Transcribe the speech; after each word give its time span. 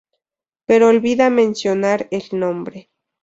Pero 0.65 0.87
olvida 0.87 1.29
mencionar 1.29 2.07
el 2.09 2.23
nombre. 2.31 2.89